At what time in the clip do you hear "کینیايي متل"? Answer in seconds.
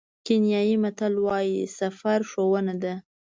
0.25-1.13